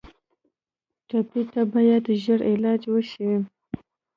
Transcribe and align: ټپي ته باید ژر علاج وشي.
ټپي 1.07 1.41
ته 1.53 1.61
باید 1.73 2.03
ژر 2.23 2.39
علاج 2.51 2.81
وشي. 2.93 3.31